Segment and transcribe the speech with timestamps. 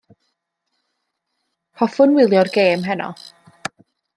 [1.83, 3.11] Hoffwn wylio'r gêm heno.